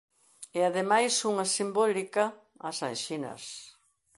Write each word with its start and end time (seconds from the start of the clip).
E 0.57 0.59
ademais 0.69 1.13
unha 1.31 1.45
simbólica, 1.57 2.25
as 2.69 2.77
anxinas. 2.89 3.43